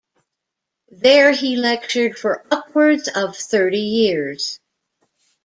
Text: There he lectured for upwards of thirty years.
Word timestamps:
There 0.89 1.31
he 1.31 1.57
lectured 1.57 2.17
for 2.17 2.43
upwards 2.49 3.07
of 3.07 3.37
thirty 3.37 3.77
years. 3.81 4.59